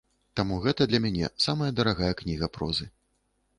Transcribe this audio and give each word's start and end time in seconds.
Таму 0.39 0.55
гэта 0.63 0.87
для 0.91 1.01
мяне 1.03 1.29
самая 1.45 1.69
дарагая 1.81 2.11
кніга 2.25 2.53
прозы. 2.59 2.91